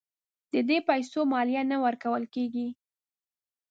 [0.53, 2.67] د دې پیسو مالیه نه ورکول کیږي.